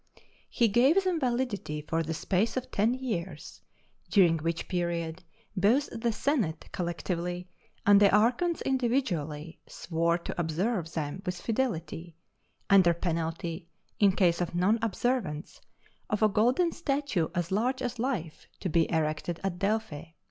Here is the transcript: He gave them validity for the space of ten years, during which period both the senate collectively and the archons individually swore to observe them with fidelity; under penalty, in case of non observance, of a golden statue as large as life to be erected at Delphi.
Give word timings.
He 0.49 0.67
gave 0.67 1.03
them 1.03 1.19
validity 1.19 1.79
for 1.87 2.01
the 2.01 2.15
space 2.15 2.57
of 2.57 2.71
ten 2.71 2.95
years, 2.95 3.61
during 4.09 4.39
which 4.39 4.67
period 4.67 5.23
both 5.55 5.89
the 5.91 6.11
senate 6.11 6.67
collectively 6.71 7.47
and 7.85 7.99
the 7.99 8.09
archons 8.09 8.63
individually 8.63 9.59
swore 9.67 10.17
to 10.17 10.39
observe 10.41 10.91
them 10.93 11.21
with 11.23 11.39
fidelity; 11.39 12.15
under 12.67 12.95
penalty, 12.95 13.69
in 13.99 14.13
case 14.13 14.41
of 14.41 14.55
non 14.55 14.79
observance, 14.81 15.61
of 16.09 16.23
a 16.23 16.27
golden 16.29 16.71
statue 16.71 17.27
as 17.35 17.51
large 17.51 17.83
as 17.83 17.99
life 17.99 18.47
to 18.59 18.69
be 18.69 18.89
erected 18.91 19.39
at 19.43 19.59
Delphi. 19.59 20.05